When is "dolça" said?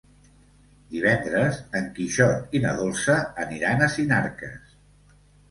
2.81-3.19